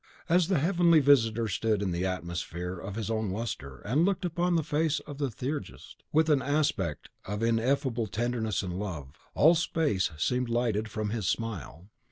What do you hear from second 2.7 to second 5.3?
of his own lustre, and looked upon the face of the